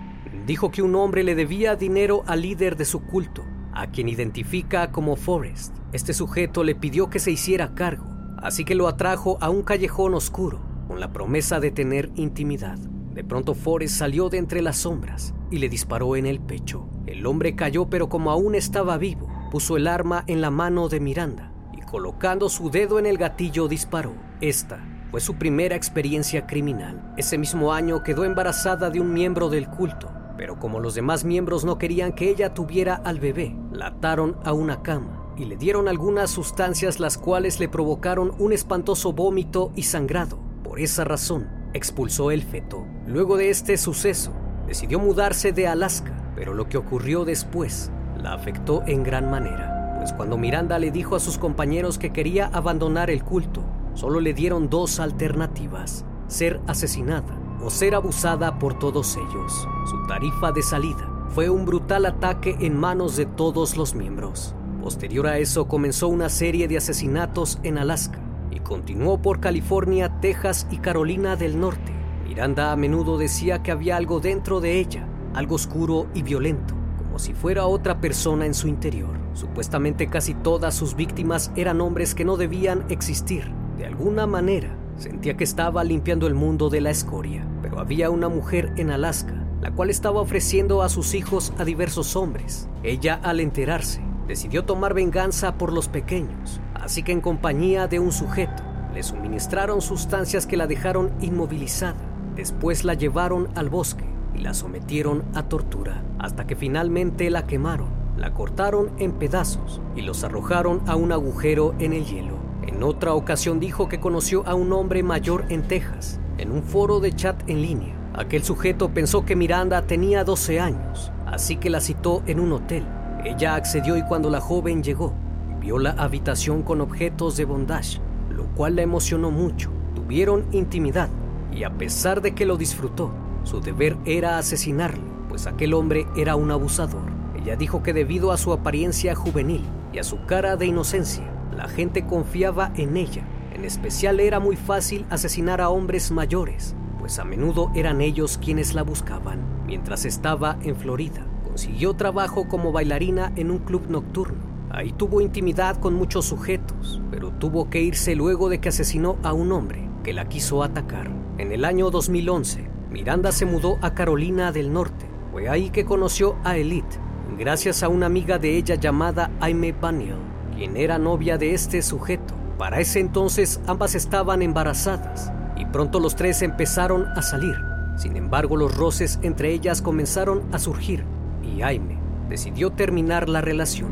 dijo 0.46 0.70
que 0.70 0.80
un 0.80 0.94
hombre 0.94 1.24
le 1.24 1.34
debía 1.34 1.76
dinero 1.76 2.24
al 2.26 2.40
líder 2.40 2.78
de 2.78 2.86
su 2.86 3.04
culto, 3.04 3.44
a 3.74 3.88
quien 3.88 4.08
identifica 4.08 4.90
como 4.92 5.14
Forrest. 5.16 5.76
Este 5.92 6.14
sujeto 6.14 6.64
le 6.64 6.74
pidió 6.74 7.10
que 7.10 7.18
se 7.18 7.30
hiciera 7.30 7.74
cargo 7.74 8.06
así 8.40 8.64
que 8.64 8.76
lo 8.76 8.88
atrajo 8.88 9.36
a 9.40 9.50
un 9.50 9.62
callejón 9.62 10.14
oscuro 10.14 10.60
con 10.86 11.00
la 11.00 11.12
promesa 11.12 11.60
de 11.60 11.70
tener 11.70 12.10
intimidad. 12.14 12.78
De 12.78 13.24
pronto 13.24 13.54
Forrest 13.54 13.96
salió 13.96 14.28
de 14.28 14.38
entre 14.38 14.62
las 14.62 14.78
sombras 14.78 15.34
y 15.50 15.58
le 15.58 15.68
disparó 15.68 16.14
en 16.14 16.24
el 16.24 16.40
pecho. 16.40 16.88
El 17.06 17.26
hombre 17.26 17.56
cayó 17.56 17.90
pero 17.90 18.08
como 18.08 18.30
aún 18.30 18.54
estaba 18.54 18.96
vivo, 18.96 19.28
puso 19.50 19.76
el 19.76 19.86
arma 19.86 20.24
en 20.28 20.40
la 20.40 20.50
mano 20.50 20.88
de 20.88 21.00
Miranda 21.00 21.52
colocando 21.90 22.48
su 22.48 22.70
dedo 22.70 22.98
en 22.98 23.06
el 23.06 23.18
gatillo 23.18 23.68
disparó. 23.68 24.12
Esta 24.40 24.84
fue 25.10 25.20
su 25.20 25.36
primera 25.36 25.74
experiencia 25.74 26.46
criminal. 26.46 27.14
Ese 27.16 27.38
mismo 27.38 27.72
año 27.72 28.02
quedó 28.02 28.24
embarazada 28.24 28.90
de 28.90 29.00
un 29.00 29.12
miembro 29.12 29.48
del 29.48 29.68
culto, 29.68 30.10
pero 30.36 30.58
como 30.58 30.80
los 30.80 30.94
demás 30.94 31.24
miembros 31.24 31.64
no 31.64 31.78
querían 31.78 32.12
que 32.12 32.28
ella 32.28 32.52
tuviera 32.52 32.94
al 32.94 33.20
bebé, 33.20 33.56
la 33.72 33.88
ataron 33.88 34.36
a 34.44 34.52
una 34.52 34.82
cama 34.82 35.32
y 35.36 35.44
le 35.44 35.56
dieron 35.56 35.88
algunas 35.88 36.30
sustancias 36.30 37.00
las 37.00 37.16
cuales 37.16 37.58
le 37.60 37.68
provocaron 37.68 38.32
un 38.38 38.52
espantoso 38.52 39.12
vómito 39.12 39.72
y 39.74 39.84
sangrado. 39.84 40.38
Por 40.62 40.80
esa 40.80 41.04
razón, 41.04 41.48
expulsó 41.72 42.30
el 42.30 42.42
feto. 42.42 42.84
Luego 43.06 43.36
de 43.36 43.50
este 43.50 43.78
suceso, 43.78 44.32
decidió 44.66 44.98
mudarse 44.98 45.52
de 45.52 45.68
Alaska, 45.68 46.32
pero 46.34 46.52
lo 46.54 46.68
que 46.68 46.76
ocurrió 46.76 47.24
después 47.24 47.90
la 48.20 48.34
afectó 48.34 48.82
en 48.86 49.04
gran 49.04 49.30
manera, 49.30 49.77
pues 49.98 50.12
cuando 50.12 50.38
Miranda 50.38 50.78
le 50.78 50.90
dijo 50.90 51.16
a 51.16 51.20
sus 51.20 51.38
compañeros 51.38 51.98
que 51.98 52.12
quería 52.12 52.46
abandonar 52.46 53.10
el 53.10 53.24
culto, 53.24 53.62
solo 53.94 54.20
le 54.20 54.32
dieron 54.32 54.70
dos 54.70 55.00
alternativas, 55.00 56.04
ser 56.28 56.60
asesinada 56.66 57.36
o 57.62 57.70
ser 57.70 57.94
abusada 57.94 58.58
por 58.58 58.78
todos 58.78 59.16
ellos. 59.16 59.68
Su 59.86 60.06
tarifa 60.06 60.52
de 60.52 60.62
salida 60.62 61.10
fue 61.30 61.50
un 61.50 61.66
brutal 61.66 62.06
ataque 62.06 62.56
en 62.60 62.76
manos 62.76 63.16
de 63.16 63.26
todos 63.26 63.76
los 63.76 63.94
miembros. 63.94 64.54
Posterior 64.82 65.26
a 65.26 65.38
eso 65.38 65.66
comenzó 65.66 66.08
una 66.08 66.28
serie 66.28 66.68
de 66.68 66.76
asesinatos 66.76 67.58
en 67.64 67.78
Alaska 67.78 68.20
y 68.50 68.60
continuó 68.60 69.20
por 69.20 69.40
California, 69.40 70.20
Texas 70.20 70.66
y 70.70 70.78
Carolina 70.78 71.36
del 71.36 71.58
Norte. 71.58 71.92
Miranda 72.24 72.72
a 72.72 72.76
menudo 72.76 73.18
decía 73.18 73.62
que 73.62 73.72
había 73.72 73.96
algo 73.96 74.20
dentro 74.20 74.60
de 74.60 74.78
ella, 74.78 75.08
algo 75.34 75.56
oscuro 75.56 76.06
y 76.14 76.22
violento, 76.22 76.74
como 76.96 77.18
si 77.18 77.34
fuera 77.34 77.66
otra 77.66 78.00
persona 78.00 78.46
en 78.46 78.54
su 78.54 78.68
interior. 78.68 79.27
Supuestamente 79.38 80.08
casi 80.08 80.34
todas 80.34 80.74
sus 80.74 80.96
víctimas 80.96 81.52
eran 81.54 81.80
hombres 81.80 82.16
que 82.16 82.24
no 82.24 82.36
debían 82.36 82.84
existir. 82.88 83.52
De 83.76 83.86
alguna 83.86 84.26
manera, 84.26 84.76
sentía 84.96 85.36
que 85.36 85.44
estaba 85.44 85.84
limpiando 85.84 86.26
el 86.26 86.34
mundo 86.34 86.70
de 86.70 86.80
la 86.80 86.90
escoria, 86.90 87.46
pero 87.62 87.78
había 87.78 88.10
una 88.10 88.28
mujer 88.28 88.72
en 88.78 88.90
Alaska, 88.90 89.46
la 89.60 89.70
cual 89.70 89.90
estaba 89.90 90.20
ofreciendo 90.20 90.82
a 90.82 90.88
sus 90.88 91.14
hijos 91.14 91.52
a 91.56 91.64
diversos 91.64 92.16
hombres. 92.16 92.68
Ella, 92.82 93.20
al 93.22 93.38
enterarse, 93.38 94.02
decidió 94.26 94.64
tomar 94.64 94.92
venganza 94.92 95.56
por 95.56 95.72
los 95.72 95.86
pequeños, 95.86 96.60
así 96.74 97.04
que 97.04 97.12
en 97.12 97.20
compañía 97.20 97.86
de 97.86 98.00
un 98.00 98.10
sujeto 98.10 98.64
le 98.92 99.04
suministraron 99.04 99.82
sustancias 99.82 100.48
que 100.48 100.56
la 100.56 100.66
dejaron 100.66 101.12
inmovilizada. 101.20 101.94
Después 102.34 102.82
la 102.82 102.94
llevaron 102.94 103.50
al 103.54 103.68
bosque 103.68 104.04
y 104.34 104.38
la 104.38 104.52
sometieron 104.52 105.22
a 105.34 105.44
tortura, 105.44 106.02
hasta 106.18 106.44
que 106.44 106.56
finalmente 106.56 107.30
la 107.30 107.46
quemaron, 107.46 107.97
la 108.18 108.34
cortaron 108.34 108.90
en 108.98 109.12
pedazos 109.12 109.80
y 109.96 110.02
los 110.02 110.24
arrojaron 110.24 110.82
a 110.86 110.96
un 110.96 111.12
agujero 111.12 111.74
en 111.78 111.92
el 111.92 112.04
hielo. 112.04 112.36
En 112.66 112.82
otra 112.82 113.14
ocasión 113.14 113.60
dijo 113.60 113.88
que 113.88 114.00
conoció 114.00 114.46
a 114.46 114.54
un 114.54 114.72
hombre 114.72 115.02
mayor 115.02 115.44
en 115.48 115.62
Texas, 115.62 116.20
en 116.36 116.52
un 116.52 116.62
foro 116.62 117.00
de 117.00 117.12
chat 117.14 117.48
en 117.48 117.62
línea, 117.62 117.98
Aquel 118.18 118.42
sujeto 118.42 118.88
pensó 118.88 119.24
que 119.24 119.36
Miranda 119.36 119.82
tenía 119.82 120.24
12 120.24 120.58
años, 120.58 121.12
así 121.24 121.54
que 121.54 121.70
la 121.70 121.80
citó 121.80 122.24
en 122.26 122.40
un 122.40 122.50
hotel. 122.50 122.84
Ella 123.24 123.54
accedió 123.54 123.96
y 123.96 124.02
cuando 124.02 124.28
la 124.28 124.40
joven 124.40 124.82
llegó, 124.82 125.12
vio 125.60 125.78
la 125.78 125.90
habitación 125.90 126.62
con 126.62 126.80
objetos 126.80 127.36
de 127.36 127.44
bondage, 127.44 128.00
lo 128.28 128.46
cual 128.56 128.74
la 128.74 128.82
emocionó 128.82 129.30
mucho. 129.30 129.70
Tuvieron 129.94 130.46
intimidad 130.50 131.08
y 131.52 131.62
a 131.62 131.70
pesar 131.70 132.20
de 132.20 132.34
que 132.34 132.44
lo 132.44 132.56
disfrutó, 132.56 133.12
su 133.44 133.60
deber 133.60 133.96
era 134.04 134.36
asesinarlo, 134.36 135.04
pues 135.28 135.46
aquel 135.46 135.72
hombre 135.72 136.08
era 136.16 136.34
un 136.34 136.50
abusador. 136.50 137.17
Ella 137.48 137.56
dijo 137.56 137.82
que 137.82 137.94
debido 137.94 138.30
a 138.30 138.36
su 138.36 138.52
apariencia 138.52 139.14
juvenil 139.14 139.64
y 139.90 140.00
a 140.00 140.04
su 140.04 140.22
cara 140.26 140.58
de 140.58 140.66
inocencia, 140.66 141.24
la 141.56 141.66
gente 141.66 142.04
confiaba 142.04 142.72
en 142.76 142.98
ella. 142.98 143.26
En 143.54 143.64
especial 143.64 144.20
era 144.20 144.38
muy 144.38 144.54
fácil 144.54 145.06
asesinar 145.08 145.62
a 145.62 145.70
hombres 145.70 146.10
mayores, 146.10 146.76
pues 146.98 147.18
a 147.18 147.24
menudo 147.24 147.70
eran 147.74 148.02
ellos 148.02 148.36
quienes 148.36 148.74
la 148.74 148.82
buscaban. 148.82 149.64
Mientras 149.64 150.04
estaba 150.04 150.58
en 150.60 150.76
Florida, 150.76 151.26
consiguió 151.42 151.94
trabajo 151.94 152.46
como 152.48 152.70
bailarina 152.70 153.32
en 153.34 153.50
un 153.50 153.60
club 153.60 153.86
nocturno. 153.88 154.44
Ahí 154.68 154.92
tuvo 154.92 155.22
intimidad 155.22 155.80
con 155.80 155.94
muchos 155.94 156.26
sujetos, 156.26 157.00
pero 157.10 157.30
tuvo 157.30 157.70
que 157.70 157.80
irse 157.80 158.14
luego 158.14 158.50
de 158.50 158.60
que 158.60 158.68
asesinó 158.68 159.16
a 159.22 159.32
un 159.32 159.52
hombre 159.52 159.88
que 160.04 160.12
la 160.12 160.28
quiso 160.28 160.62
atacar. 160.62 161.10
En 161.38 161.52
el 161.52 161.64
año 161.64 161.90
2011, 161.90 162.68
Miranda 162.90 163.32
se 163.32 163.46
mudó 163.46 163.78
a 163.80 163.94
Carolina 163.94 164.52
del 164.52 164.70
Norte. 164.70 165.06
Fue 165.32 165.48
ahí 165.48 165.70
que 165.70 165.86
conoció 165.86 166.36
a 166.44 166.58
Elite, 166.58 167.07
gracias 167.36 167.82
a 167.82 167.88
una 167.88 168.06
amiga 168.06 168.38
de 168.38 168.56
ella 168.56 168.76
llamada 168.76 169.30
Aime 169.40 169.72
Baniel, 169.72 170.18
quien 170.54 170.76
era 170.76 170.98
novia 170.98 171.36
de 171.36 171.52
este 171.52 171.82
sujeto. 171.82 172.34
Para 172.56 172.80
ese 172.80 173.00
entonces 173.00 173.60
ambas 173.66 173.94
estaban 173.94 174.42
embarazadas 174.42 175.32
y 175.56 175.64
pronto 175.66 176.00
los 176.00 176.16
tres 176.16 176.42
empezaron 176.42 177.06
a 177.16 177.22
salir. 177.22 177.56
Sin 177.96 178.16
embargo, 178.16 178.56
los 178.56 178.76
roces 178.76 179.18
entre 179.22 179.52
ellas 179.52 179.82
comenzaron 179.82 180.42
a 180.52 180.58
surgir 180.58 181.04
y 181.42 181.62
Aime 181.62 181.98
decidió 182.28 182.70
terminar 182.70 183.28
la 183.28 183.40
relación. 183.40 183.90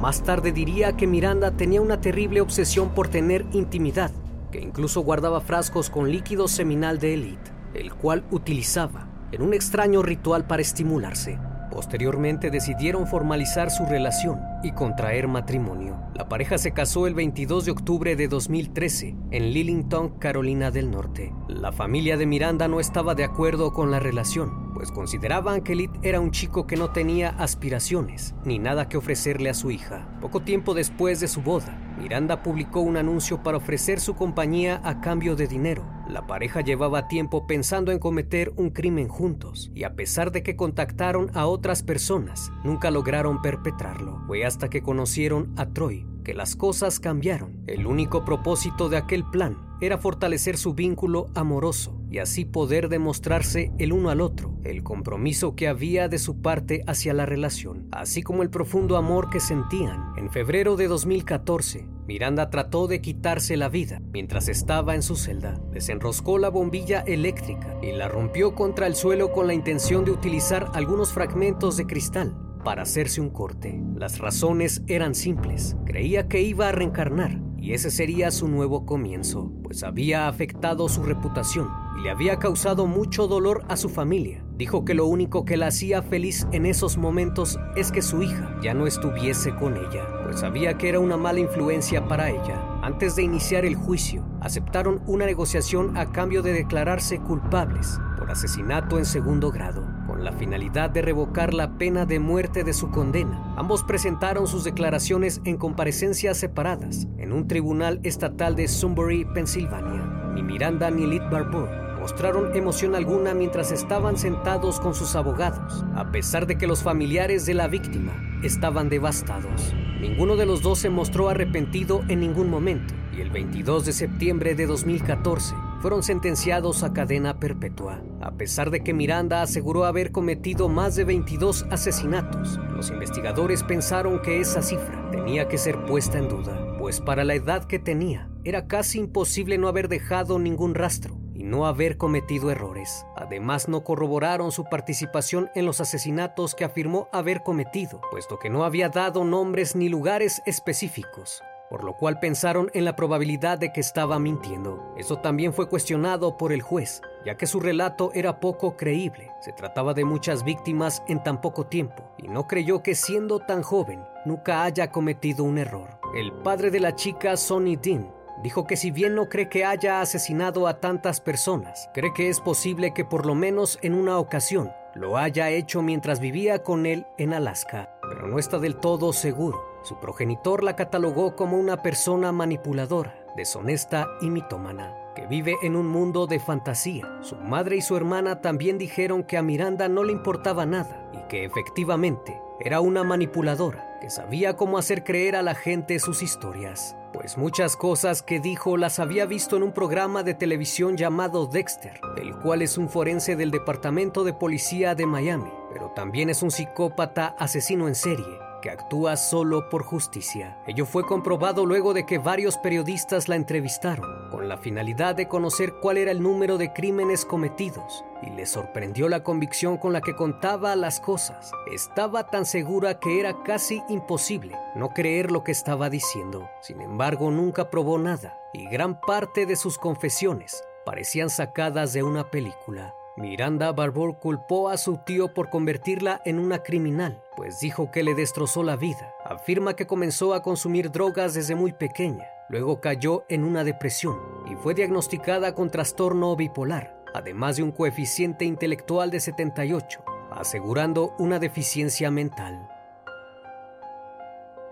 Más 0.00 0.22
tarde 0.22 0.52
diría 0.52 0.92
que 0.92 1.06
Miranda 1.06 1.50
tenía 1.52 1.80
una 1.80 2.00
terrible 2.00 2.40
obsesión 2.40 2.90
por 2.90 3.08
tener 3.08 3.46
intimidad, 3.52 4.12
que 4.52 4.60
incluso 4.60 5.00
guardaba 5.00 5.40
frascos 5.40 5.90
con 5.90 6.10
líquido 6.10 6.46
seminal 6.46 6.98
de 6.98 7.14
Elite, 7.14 7.50
el 7.74 7.92
cual 7.92 8.24
utilizaba 8.30 9.08
en 9.32 9.42
un 9.42 9.54
extraño 9.54 10.02
ritual 10.02 10.46
para 10.46 10.62
estimularse. 10.62 11.38
Posteriormente 11.78 12.50
decidieron 12.50 13.06
formalizar 13.06 13.70
su 13.70 13.86
relación 13.86 14.40
y 14.64 14.72
contraer 14.72 15.28
matrimonio. 15.28 15.96
La 16.12 16.28
pareja 16.28 16.58
se 16.58 16.72
casó 16.72 17.06
el 17.06 17.14
22 17.14 17.66
de 17.66 17.70
octubre 17.70 18.16
de 18.16 18.26
2013 18.26 19.14
en 19.30 19.52
Lillington, 19.52 20.18
Carolina 20.18 20.72
del 20.72 20.90
Norte. 20.90 21.32
La 21.46 21.70
familia 21.70 22.16
de 22.16 22.26
Miranda 22.26 22.66
no 22.66 22.80
estaba 22.80 23.14
de 23.14 23.22
acuerdo 23.22 23.72
con 23.72 23.92
la 23.92 24.00
relación, 24.00 24.67
pues 24.78 24.92
consideraban 24.92 25.62
que 25.62 25.74
Lit 25.74 25.90
era 26.02 26.20
un 26.20 26.30
chico 26.30 26.68
que 26.68 26.76
no 26.76 26.92
tenía 26.92 27.30
aspiraciones 27.30 28.36
ni 28.44 28.60
nada 28.60 28.88
que 28.88 28.96
ofrecerle 28.96 29.50
a 29.50 29.54
su 29.54 29.72
hija. 29.72 30.08
Poco 30.20 30.42
tiempo 30.42 30.72
después 30.72 31.18
de 31.18 31.26
su 31.26 31.42
boda, 31.42 31.76
Miranda 31.98 32.44
publicó 32.44 32.78
un 32.78 32.96
anuncio 32.96 33.42
para 33.42 33.56
ofrecer 33.56 33.98
su 33.98 34.14
compañía 34.14 34.80
a 34.84 35.00
cambio 35.00 35.34
de 35.34 35.48
dinero. 35.48 35.84
La 36.08 36.28
pareja 36.28 36.60
llevaba 36.60 37.08
tiempo 37.08 37.44
pensando 37.48 37.90
en 37.90 37.98
cometer 37.98 38.52
un 38.54 38.70
crimen 38.70 39.08
juntos 39.08 39.72
y 39.74 39.82
a 39.82 39.96
pesar 39.96 40.30
de 40.30 40.44
que 40.44 40.54
contactaron 40.54 41.32
a 41.34 41.46
otras 41.46 41.82
personas, 41.82 42.52
nunca 42.62 42.92
lograron 42.92 43.42
perpetrarlo. 43.42 44.22
Fue 44.28 44.44
hasta 44.44 44.70
que 44.70 44.80
conocieron 44.80 45.52
a 45.56 45.66
Troy 45.70 46.06
que 46.22 46.34
las 46.34 46.54
cosas 46.54 47.00
cambiaron. 47.00 47.64
El 47.66 47.84
único 47.84 48.24
propósito 48.24 48.88
de 48.88 48.98
aquel 48.98 49.24
plan 49.24 49.58
era 49.80 49.98
fortalecer 49.98 50.56
su 50.56 50.72
vínculo 50.74 51.26
amoroso 51.34 51.97
y 52.10 52.18
así 52.18 52.44
poder 52.44 52.88
demostrarse 52.88 53.72
el 53.78 53.92
uno 53.92 54.10
al 54.10 54.20
otro 54.20 54.58
el 54.64 54.82
compromiso 54.82 55.54
que 55.54 55.68
había 55.68 56.08
de 56.08 56.18
su 56.18 56.40
parte 56.40 56.82
hacia 56.86 57.14
la 57.14 57.26
relación, 57.26 57.88
así 57.90 58.22
como 58.22 58.42
el 58.42 58.50
profundo 58.50 58.96
amor 58.96 59.30
que 59.30 59.40
sentían. 59.40 60.12
En 60.16 60.30
febrero 60.30 60.76
de 60.76 60.88
2014, 60.88 61.86
Miranda 62.06 62.50
trató 62.50 62.86
de 62.86 63.00
quitarse 63.00 63.56
la 63.56 63.68
vida 63.68 64.00
mientras 64.12 64.48
estaba 64.48 64.94
en 64.94 65.02
su 65.02 65.16
celda. 65.16 65.60
Desenroscó 65.72 66.38
la 66.38 66.48
bombilla 66.48 67.00
eléctrica 67.00 67.76
y 67.82 67.92
la 67.92 68.08
rompió 68.08 68.54
contra 68.54 68.86
el 68.86 68.94
suelo 68.94 69.32
con 69.32 69.46
la 69.46 69.54
intención 69.54 70.04
de 70.04 70.10
utilizar 70.10 70.70
algunos 70.74 71.12
fragmentos 71.12 71.76
de 71.76 71.86
cristal 71.86 72.36
para 72.64 72.82
hacerse 72.82 73.20
un 73.20 73.30
corte. 73.30 73.80
Las 73.94 74.18
razones 74.18 74.82
eran 74.86 75.14
simples. 75.14 75.76
Creía 75.86 76.28
que 76.28 76.42
iba 76.42 76.68
a 76.68 76.72
reencarnar 76.72 77.47
y 77.60 77.72
ese 77.72 77.90
sería 77.90 78.30
su 78.30 78.48
nuevo 78.48 78.86
comienzo, 78.86 79.52
pues 79.62 79.82
había 79.82 80.28
afectado 80.28 80.88
su 80.88 81.02
reputación 81.02 81.68
y 81.98 82.02
le 82.02 82.10
había 82.10 82.38
causado 82.38 82.86
mucho 82.86 83.26
dolor 83.26 83.64
a 83.68 83.76
su 83.76 83.88
familia. 83.88 84.44
Dijo 84.56 84.84
que 84.84 84.94
lo 84.94 85.06
único 85.06 85.44
que 85.44 85.56
la 85.56 85.68
hacía 85.68 86.02
feliz 86.02 86.46
en 86.52 86.66
esos 86.66 86.96
momentos 86.96 87.58
es 87.76 87.92
que 87.92 88.02
su 88.02 88.22
hija 88.22 88.56
ya 88.62 88.74
no 88.74 88.86
estuviese 88.86 89.54
con 89.54 89.76
ella, 89.76 90.06
pues 90.24 90.40
sabía 90.40 90.78
que 90.78 90.88
era 90.88 91.00
una 91.00 91.16
mala 91.16 91.40
influencia 91.40 92.06
para 92.06 92.30
ella. 92.30 92.64
Antes 92.82 93.16
de 93.16 93.22
iniciar 93.22 93.64
el 93.64 93.74
juicio, 93.74 94.24
aceptaron 94.40 95.02
una 95.06 95.26
negociación 95.26 95.96
a 95.96 96.12
cambio 96.12 96.42
de 96.42 96.52
declararse 96.52 97.18
culpables 97.20 97.98
por 98.18 98.30
asesinato 98.30 98.98
en 98.98 99.04
segundo 99.04 99.50
grado, 99.50 99.86
la 100.20 100.32
finalidad 100.32 100.90
de 100.90 101.02
revocar 101.02 101.54
la 101.54 101.78
pena 101.78 102.06
de 102.06 102.18
muerte 102.18 102.64
de 102.64 102.72
su 102.72 102.90
condena. 102.90 103.54
Ambos 103.56 103.82
presentaron 103.82 104.46
sus 104.46 104.64
declaraciones 104.64 105.40
en 105.44 105.56
comparecencias 105.56 106.36
separadas 106.36 107.06
en 107.18 107.32
un 107.32 107.48
tribunal 107.48 108.00
estatal 108.02 108.56
de 108.56 108.68
Sunbury, 108.68 109.24
Pensilvania. 109.24 110.32
Ni 110.34 110.42
Miranda 110.42 110.90
ni 110.90 111.06
Lit 111.06 111.22
Barbour 111.30 111.68
mostraron 111.98 112.54
emoción 112.56 112.94
alguna 112.94 113.34
mientras 113.34 113.72
estaban 113.72 114.16
sentados 114.16 114.80
con 114.80 114.94
sus 114.94 115.14
abogados, 115.16 115.84
a 115.94 116.10
pesar 116.10 116.46
de 116.46 116.56
que 116.56 116.66
los 116.66 116.82
familiares 116.82 117.44
de 117.44 117.54
la 117.54 117.68
víctima 117.68 118.12
estaban 118.42 118.88
devastados. 118.88 119.74
Ninguno 120.00 120.36
de 120.36 120.46
los 120.46 120.62
dos 120.62 120.78
se 120.78 120.90
mostró 120.90 121.28
arrepentido 121.28 122.02
en 122.08 122.20
ningún 122.20 122.48
momento 122.48 122.94
y 123.16 123.20
el 123.20 123.30
22 123.30 123.84
de 123.84 123.92
septiembre 123.92 124.54
de 124.54 124.66
2014 124.66 125.54
fueron 125.80 126.02
sentenciados 126.02 126.82
a 126.82 126.92
cadena 126.92 127.38
perpetua. 127.38 128.02
A 128.20 128.32
pesar 128.32 128.70
de 128.70 128.82
que 128.82 128.92
Miranda 128.92 129.42
aseguró 129.42 129.84
haber 129.84 130.12
cometido 130.12 130.68
más 130.68 130.96
de 130.96 131.04
22 131.04 131.66
asesinatos, 131.70 132.58
los 132.74 132.90
investigadores 132.90 133.62
pensaron 133.62 134.20
que 134.20 134.40
esa 134.40 134.62
cifra 134.62 135.08
tenía 135.10 135.48
que 135.48 135.58
ser 135.58 135.84
puesta 135.84 136.18
en 136.18 136.28
duda, 136.28 136.76
pues 136.78 137.00
para 137.00 137.24
la 137.24 137.34
edad 137.34 137.64
que 137.64 137.78
tenía, 137.78 138.28
era 138.44 138.66
casi 138.66 138.98
imposible 138.98 139.58
no 139.58 139.68
haber 139.68 139.88
dejado 139.88 140.38
ningún 140.38 140.74
rastro 140.74 141.16
y 141.34 141.44
no 141.44 141.66
haber 141.66 141.96
cometido 141.96 142.50
errores. 142.50 143.06
Además, 143.16 143.68
no 143.68 143.84
corroboraron 143.84 144.50
su 144.50 144.64
participación 144.64 145.50
en 145.54 145.66
los 145.66 145.80
asesinatos 145.80 146.54
que 146.54 146.64
afirmó 146.64 147.08
haber 147.12 147.42
cometido, 147.42 148.00
puesto 148.10 148.38
que 148.38 148.50
no 148.50 148.64
había 148.64 148.88
dado 148.88 149.24
nombres 149.24 149.76
ni 149.76 149.88
lugares 149.88 150.42
específicos 150.46 151.42
por 151.70 151.84
lo 151.84 151.94
cual 151.94 152.18
pensaron 152.18 152.70
en 152.74 152.84
la 152.84 152.96
probabilidad 152.96 153.58
de 153.58 153.72
que 153.72 153.80
estaba 153.80 154.18
mintiendo. 154.18 154.94
Eso 154.96 155.18
también 155.18 155.52
fue 155.52 155.68
cuestionado 155.68 156.36
por 156.36 156.52
el 156.52 156.62
juez, 156.62 157.02
ya 157.24 157.36
que 157.36 157.46
su 157.46 157.60
relato 157.60 158.10
era 158.14 158.40
poco 158.40 158.76
creíble. 158.76 159.30
Se 159.40 159.52
trataba 159.52 159.94
de 159.94 160.04
muchas 160.04 160.44
víctimas 160.44 161.02
en 161.08 161.22
tan 161.22 161.40
poco 161.40 161.66
tiempo, 161.66 162.04
y 162.18 162.28
no 162.28 162.46
creyó 162.46 162.82
que 162.82 162.94
siendo 162.94 163.40
tan 163.40 163.62
joven 163.62 164.02
nunca 164.24 164.64
haya 164.64 164.90
cometido 164.90 165.44
un 165.44 165.58
error. 165.58 165.98
El 166.14 166.32
padre 166.32 166.70
de 166.70 166.80
la 166.80 166.94
chica, 166.94 167.36
Sonny 167.36 167.76
Dean, 167.76 168.10
dijo 168.42 168.66
que 168.66 168.76
si 168.76 168.90
bien 168.90 169.14
no 169.14 169.28
cree 169.28 169.48
que 169.48 169.64
haya 169.64 170.00
asesinado 170.00 170.66
a 170.66 170.80
tantas 170.80 171.20
personas, 171.20 171.90
cree 171.92 172.12
que 172.12 172.28
es 172.28 172.40
posible 172.40 172.94
que 172.94 173.04
por 173.04 173.26
lo 173.26 173.34
menos 173.34 173.78
en 173.82 173.94
una 173.94 174.18
ocasión 174.18 174.72
lo 174.98 175.16
haya 175.16 175.48
hecho 175.50 175.80
mientras 175.80 176.18
vivía 176.18 176.64
con 176.64 176.84
él 176.84 177.06
en 177.18 177.32
Alaska, 177.32 177.94
pero 178.02 178.26
no 178.26 178.38
está 178.38 178.58
del 178.58 178.76
todo 178.76 179.12
seguro. 179.12 179.64
Su 179.82 180.00
progenitor 180.00 180.64
la 180.64 180.74
catalogó 180.74 181.36
como 181.36 181.56
una 181.56 181.82
persona 181.82 182.32
manipuladora, 182.32 183.14
deshonesta 183.36 184.08
y 184.20 184.28
mitómana, 184.28 184.92
que 185.14 185.26
vive 185.26 185.54
en 185.62 185.76
un 185.76 185.86
mundo 185.86 186.26
de 186.26 186.40
fantasía. 186.40 187.08
Su 187.22 187.36
madre 187.36 187.76
y 187.76 187.80
su 187.80 187.96
hermana 187.96 188.40
también 188.40 188.76
dijeron 188.76 189.22
que 189.22 189.38
a 189.38 189.42
Miranda 189.42 189.88
no 189.88 190.02
le 190.02 190.12
importaba 190.12 190.66
nada 190.66 191.08
y 191.12 191.28
que 191.28 191.44
efectivamente 191.44 192.40
era 192.60 192.80
una 192.80 193.04
manipuladora 193.04 193.87
que 194.00 194.10
sabía 194.10 194.56
cómo 194.56 194.78
hacer 194.78 195.04
creer 195.04 195.36
a 195.36 195.42
la 195.42 195.54
gente 195.54 195.98
sus 195.98 196.22
historias 196.22 196.96
pues 197.12 197.38
muchas 197.38 197.76
cosas 197.76 198.22
que 198.22 198.38
dijo 198.38 198.76
las 198.76 198.98
había 198.98 199.26
visto 199.26 199.56
en 199.56 199.62
un 199.62 199.72
programa 199.72 200.22
de 200.22 200.34
televisión 200.34 200.96
llamado 200.96 201.46
Dexter, 201.46 202.00
el 202.16 202.36
cual 202.36 202.62
es 202.62 202.78
un 202.78 202.88
forense 202.88 203.34
del 203.34 203.50
Departamento 203.50 204.24
de 204.24 204.34
Policía 204.34 204.94
de 204.94 205.06
Miami, 205.06 205.50
pero 205.72 205.90
también 205.90 206.30
es 206.30 206.42
un 206.42 206.50
psicópata 206.50 207.34
asesino 207.38 207.88
en 207.88 207.94
serie 207.94 208.38
que 208.60 208.70
actúa 208.70 209.16
solo 209.16 209.68
por 209.68 209.84
justicia. 209.84 210.58
Ello 210.66 210.84
fue 210.84 211.04
comprobado 211.04 211.64
luego 211.64 211.94
de 211.94 212.04
que 212.04 212.18
varios 212.18 212.56
periodistas 212.58 213.28
la 213.28 213.36
entrevistaron, 213.36 214.17
con 214.30 214.48
la 214.48 214.56
finalidad 214.56 215.14
de 215.14 215.28
conocer 215.28 215.74
cuál 215.80 215.98
era 215.98 216.10
el 216.10 216.22
número 216.22 216.58
de 216.58 216.72
crímenes 216.72 217.24
cometidos, 217.24 218.04
y 218.22 218.30
le 218.30 218.46
sorprendió 218.46 219.08
la 219.08 219.22
convicción 219.22 219.76
con 219.76 219.92
la 219.92 220.00
que 220.00 220.16
contaba 220.16 220.76
las 220.76 221.00
cosas. 221.00 221.52
Estaba 221.72 222.26
tan 222.26 222.46
segura 222.46 222.98
que 222.98 223.20
era 223.20 223.42
casi 223.42 223.82
imposible 223.88 224.56
no 224.74 224.90
creer 224.90 225.30
lo 225.30 225.44
que 225.44 225.52
estaba 225.52 225.90
diciendo. 225.90 226.48
Sin 226.60 226.80
embargo, 226.80 227.30
nunca 227.30 227.70
probó 227.70 227.98
nada, 227.98 228.38
y 228.52 228.68
gran 228.68 229.00
parte 229.00 229.46
de 229.46 229.56
sus 229.56 229.78
confesiones 229.78 230.62
parecían 230.84 231.30
sacadas 231.30 231.92
de 231.92 232.02
una 232.02 232.30
película. 232.30 232.94
Miranda 233.18 233.72
Barbour 233.72 234.18
culpó 234.20 234.68
a 234.68 234.76
su 234.76 234.98
tío 234.98 235.34
por 235.34 235.50
convertirla 235.50 236.22
en 236.24 236.38
una 236.38 236.62
criminal, 236.62 237.20
pues 237.36 237.58
dijo 237.58 237.90
que 237.90 238.04
le 238.04 238.14
destrozó 238.14 238.62
la 238.62 238.76
vida. 238.76 239.12
Afirma 239.24 239.74
que 239.74 239.88
comenzó 239.88 240.34
a 240.34 240.42
consumir 240.42 240.92
drogas 240.92 241.34
desde 241.34 241.56
muy 241.56 241.72
pequeña, 241.72 242.28
luego 242.48 242.80
cayó 242.80 243.24
en 243.28 243.44
una 243.44 243.64
depresión 243.64 244.18
y 244.50 244.54
fue 244.56 244.74
diagnosticada 244.74 245.54
con 245.54 245.70
trastorno 245.70 246.34
bipolar, 246.36 247.02
además 247.14 247.56
de 247.56 247.62
un 247.62 247.72
coeficiente 247.72 248.44
intelectual 248.44 249.10
de 249.10 249.20
78, 249.20 250.02
asegurando 250.30 251.14
una 251.18 251.38
deficiencia 251.38 252.10
mental. 252.10 252.68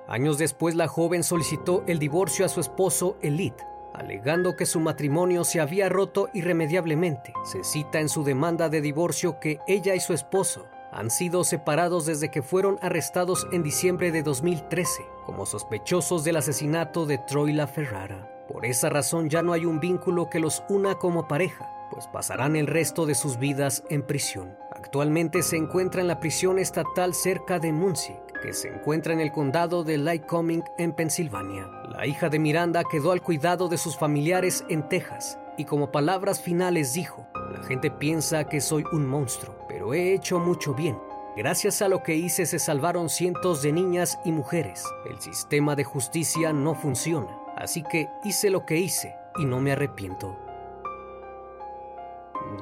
Años 0.09 0.39
después 0.39 0.75
la 0.75 0.89
joven 0.89 1.25
solicitó 1.25 1.83
el 1.87 1.99
divorcio 1.99 2.47
a 2.47 2.49
su 2.49 2.61
esposo 2.61 3.17
Elite, 3.23 3.65
alegando 3.93 4.57
que 4.57 4.67
su 4.67 4.79
matrimonio 4.79 5.43
se 5.43 5.61
había 5.61 5.89
roto 5.89 6.29
irremediablemente. 6.33 7.33
Se 7.45 7.65
cita 7.65 7.99
en 7.99 8.09
su 8.09 8.23
demanda 8.23 8.69
de 8.69 8.81
divorcio 8.81 9.41
que 9.41 9.59
ella 9.67 9.95
y 9.95 10.01
su 10.01 10.13
esposo 10.13 10.69
han 10.97 11.11
sido 11.11 11.45
separados 11.45 12.07
desde 12.07 12.31
que 12.31 12.43
fueron 12.43 12.79
arrestados 12.81 13.47
en 13.53 13.63
diciembre 13.63 14.11
de 14.11 14.23
2013 14.23 15.05
como 15.27 15.45
sospechosos 15.45 16.25
del 16.25 16.37
asesinato 16.37 17.05
de 17.05 17.19
Troy 17.19 17.53
La 17.53 17.67
Ferrara. 17.67 18.33
Por 18.49 18.65
esa 18.65 18.89
razón 18.89 19.29
ya 19.29 19.43
no 19.43 19.53
hay 19.53 19.67
un 19.67 19.79
vínculo 19.79 20.31
que 20.31 20.41
los 20.41 20.63
una 20.69 20.95
como 20.95 21.29
pareja, 21.29 21.71
pues 21.91 22.07
pasarán 22.07 22.57
el 22.57 22.67
resto 22.67 23.05
de 23.05 23.15
sus 23.15 23.39
vidas 23.39 23.85
en 23.91 24.03
prisión. 24.03 24.57
Actualmente 24.75 25.43
se 25.43 25.57
encuentra 25.57 26.01
en 26.01 26.09
la 26.09 26.19
prisión 26.19 26.59
estatal 26.59 27.13
cerca 27.13 27.59
de 27.59 27.73
Muncie 27.73 28.19
que 28.43 28.53
se 28.53 28.69
encuentra 28.69 29.13
en 29.13 29.21
el 29.21 29.33
condado 29.33 29.85
de 29.85 29.99
Lycoming 29.99 30.63
en 30.79 30.93
Pensilvania. 30.93 31.69
La 31.89 32.07
hija 32.07 32.29
de 32.29 32.39
Miranda 32.39 32.85
quedó 32.85 33.13
al 33.13 33.23
cuidado 33.23 33.69
de 33.69 33.79
sus 33.79 33.99
familiares 33.99 34.65
en 34.69 34.89
Texas 34.89 35.39
y 35.59 35.65
como 35.65 35.91
palabras 35.91 36.41
finales 36.41 36.93
dijo, 36.93 37.27
la 37.53 37.63
gente 37.65 37.91
piensa 37.91 38.45
que 38.45 38.61
soy 38.61 38.85
un 38.93 39.07
monstruo, 39.07 39.56
pero 39.77 39.93
he 39.93 40.15
hecho 40.15 40.39
mucho 40.39 40.73
bien. 40.73 40.99
Gracias 41.37 41.83
a 41.83 41.89
lo 41.89 42.03
que 42.03 42.15
hice 42.15 42.47
se 42.47 42.59
salvaron 42.59 43.11
cientos 43.11 43.61
de 43.61 43.73
niñas 43.73 44.19
y 44.25 44.33
mujeres. 44.33 44.83
El 45.05 45.21
sistema 45.21 45.77
de 45.77 45.85
justicia 45.85 46.55
no 46.55 46.75
funciona, 46.75 47.39
así 47.59 47.83
que 47.83 48.09
hice 48.25 48.49
lo 48.49 48.65
que 48.65 48.79
hice 48.79 49.15
y 49.37 49.45
no 49.45 49.61
me 49.61 49.73
arrepiento. 49.73 50.35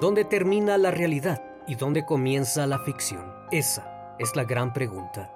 ¿Dónde 0.00 0.24
termina 0.24 0.76
la 0.76 0.90
realidad 0.90 1.40
y 1.68 1.76
dónde 1.76 2.04
comienza 2.04 2.66
la 2.66 2.80
ficción? 2.80 3.32
Esa 3.52 4.16
es 4.18 4.34
la 4.34 4.42
gran 4.42 4.72
pregunta. 4.72 5.32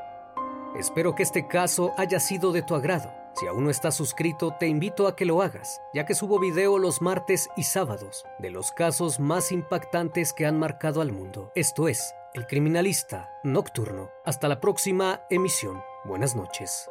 Espero 0.76 1.14
que 1.14 1.22
este 1.22 1.46
caso 1.46 1.92
haya 1.96 2.18
sido 2.18 2.50
de 2.50 2.62
tu 2.62 2.74
agrado. 2.74 3.17
Si 3.34 3.46
aún 3.46 3.64
no 3.64 3.70
estás 3.70 3.94
suscrito, 3.94 4.54
te 4.58 4.66
invito 4.66 5.06
a 5.06 5.14
que 5.14 5.24
lo 5.24 5.42
hagas, 5.42 5.80
ya 5.94 6.04
que 6.04 6.14
subo 6.14 6.38
video 6.38 6.78
los 6.78 7.00
martes 7.00 7.48
y 7.56 7.62
sábados 7.62 8.24
de 8.38 8.50
los 8.50 8.72
casos 8.72 9.20
más 9.20 9.52
impactantes 9.52 10.32
que 10.32 10.46
han 10.46 10.58
marcado 10.58 11.00
al 11.00 11.12
mundo. 11.12 11.52
Esto 11.54 11.88
es, 11.88 12.14
El 12.34 12.46
Criminalista 12.46 13.30
Nocturno. 13.44 14.10
Hasta 14.24 14.48
la 14.48 14.60
próxima 14.60 15.22
emisión. 15.30 15.80
Buenas 16.04 16.34
noches. 16.34 16.90